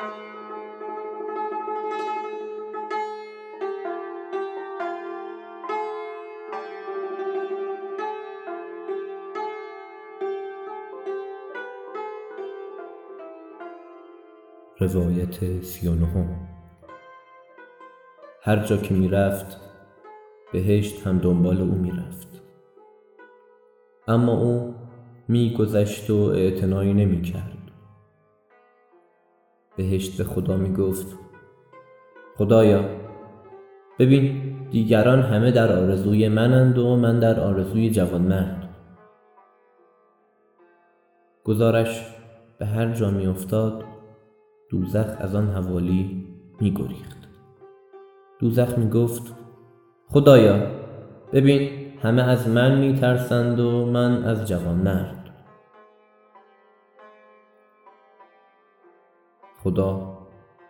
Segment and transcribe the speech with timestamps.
[0.00, 0.06] هر
[18.56, 19.60] جا که می رفت
[20.52, 22.42] بهشت هم دنبال او می رفت
[24.08, 24.74] اما او
[25.28, 27.53] می گذشت و اعتنایی نمی کرد
[29.76, 31.18] بهشت به خدا می گفت
[32.36, 32.84] خدایا
[33.98, 38.68] ببین دیگران همه در آرزوی منند و من در آرزوی جوانمرد.
[41.44, 42.14] گذارش
[42.58, 43.84] به هر جا می افتاد
[44.70, 46.26] دوزخ از آن حوالی
[46.60, 47.28] می گریخت
[48.38, 49.34] دوزخ می گفت
[50.08, 50.66] خدایا
[51.32, 51.70] ببین
[52.02, 55.23] همه از من می ترسند و من از جوانمرد.
[59.64, 60.18] خدا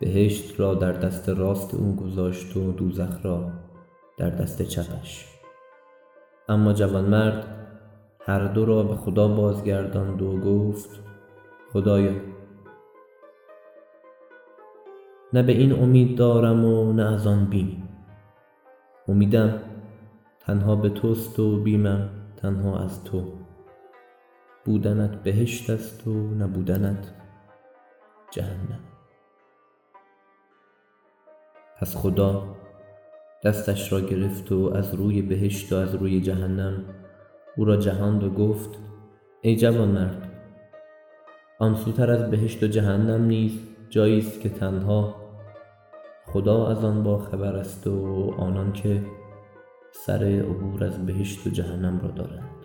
[0.00, 3.50] بهشت را در دست راست او گذاشت و دوزخ را
[4.16, 5.26] در دست چپش.
[6.48, 7.44] اما جوانمرد
[8.20, 11.02] هر دو را به خدا بازگرداند و گفت
[11.72, 12.12] خدایا
[15.32, 17.88] نه به این امید دارم و نه از آن بیم.
[19.08, 19.60] امیدم
[20.40, 23.32] تنها به توست و بیمم تنها از تو.
[24.64, 27.12] بودنت بهشت است و نبودنت
[28.36, 28.80] جهنم.
[31.78, 32.56] پس خدا
[33.44, 36.84] دستش را گرفت و از روی بهشت و از روی جهنم
[37.56, 38.78] او را جهاند و گفت
[39.40, 40.32] ای جوانمرد
[41.58, 45.16] آن سوتر از بهشت و جهنم نیز جایی است که تنها
[46.26, 49.02] خدا از آن باخبر است و آنان که
[49.92, 52.55] سر عبور از بهشت و جهنم را دارند.